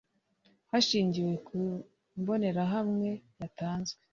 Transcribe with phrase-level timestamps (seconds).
[0.71, 1.57] hashingiwe ku
[2.19, 3.09] mbonerahamwe
[3.39, 3.99] yatanzwe